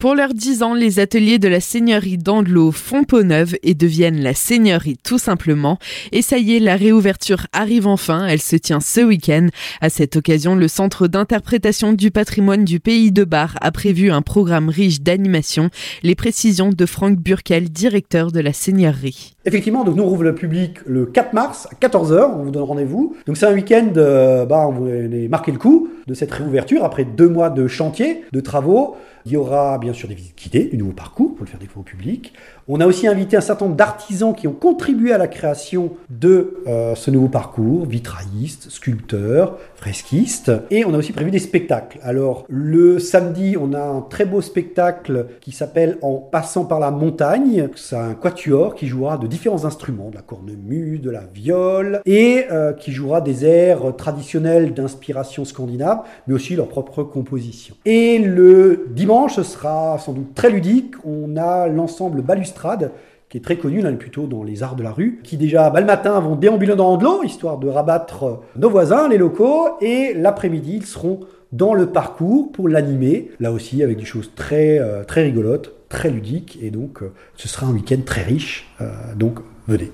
[0.00, 4.22] Pour leurs 10 ans, les ateliers de la Seigneurie d'Andelot font peau neuve et deviennent
[4.22, 5.76] la Seigneurie tout simplement.
[6.12, 8.24] Et ça y est, la réouverture arrive enfin.
[8.28, 9.48] Elle se tient ce week-end.
[9.80, 14.22] À cette occasion, le Centre d'interprétation du patrimoine du pays de Bar a prévu un
[14.22, 15.68] programme riche d'animation.
[16.04, 19.34] Les précisions de Franck Burkel, directeur de la Seigneurie.
[19.46, 22.62] Effectivement, donc nous on rouvre le public le 4 mars à 14h, on vous donne
[22.62, 23.16] rendez-vous.
[23.26, 27.04] Donc c'est un week-end, euh, bah, on est marqué le coup de cette réouverture après
[27.04, 28.96] deux mois de chantier, de travaux.
[29.26, 31.80] Il y aura bien sûr des visites guidées, du nouveau parcours pour le faire découvrir
[31.80, 32.32] au public.
[32.66, 36.62] On a aussi invité un certain nombre d'artisans qui ont contribué à la création de
[36.66, 40.52] euh, ce nouveau parcours, vitraillistes, sculpteurs, fresquistes.
[40.70, 41.98] Et on a aussi prévu des spectacles.
[42.02, 46.90] Alors le samedi, on a un très beau spectacle qui s'appelle En passant par la
[46.90, 47.68] montagne.
[47.76, 52.44] C'est un quatuor qui jouera de différents instruments, de la cornemuse, de la viole, et
[52.50, 57.74] euh, qui jouera des airs traditionnels d'inspiration scandinave, mais aussi leur propre composition.
[57.84, 60.94] Et le dimanche, ce sera sans doute très ludique.
[61.04, 62.92] On a l'ensemble Balustrade
[63.28, 65.86] qui est très connu, plutôt dans les arts de la rue, qui déjà, bah, le
[65.86, 70.86] matin, vont déambuler dans Andelot, histoire de rabattre nos voisins, les locaux, et l'après-midi, ils
[70.86, 71.20] seront
[71.52, 76.10] dans le parcours pour l'animer, là aussi avec des choses très, euh, très rigolotes, très
[76.10, 79.40] ludiques, et donc euh, ce sera un week-end très riche, euh, donc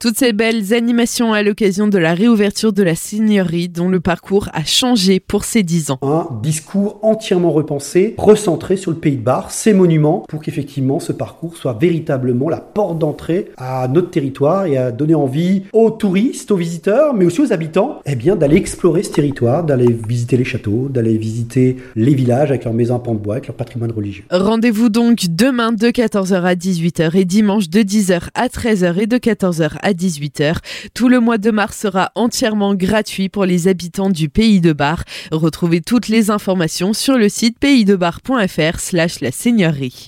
[0.00, 4.48] toutes ces belles animations à l'occasion de la réouverture de la seigneurie dont le parcours
[4.54, 5.98] a changé pour ses 10 ans.
[6.00, 11.12] Un discours entièrement repensé, recentré sur le pays de Bar, ses monuments, pour qu'effectivement ce
[11.12, 16.50] parcours soit véritablement la porte d'entrée à notre territoire et à donner envie aux touristes,
[16.50, 20.44] aux visiteurs, mais aussi aux habitants, eh bien d'aller explorer ce territoire, d'aller visiter les
[20.44, 21.37] châteaux, d'aller visiter
[21.96, 24.24] les villages avec leurs maisons en de bois, avec leur patrimoine religieux.
[24.30, 29.16] Rendez-vous donc demain de 14h à 18h et dimanche de 10h à 13h et de
[29.16, 30.56] 14h à 18h.
[30.94, 35.04] Tout le mois de mars sera entièrement gratuit pour les habitants du Pays de Bar.
[35.32, 40.06] Retrouvez toutes les informations sur le site paysdebar.fr slash la seigneurie.